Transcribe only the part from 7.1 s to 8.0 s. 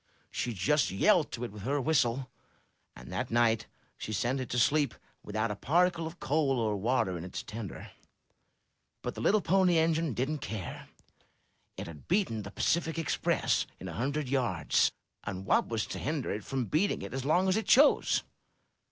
in its tender.